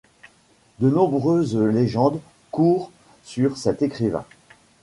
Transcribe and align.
De 0.79 0.89
nombreuses 0.89 1.55
légendes 1.55 2.21
courent 2.51 2.89
sur 3.23 3.55
cet 3.55 3.83
écrivain. 3.83 4.25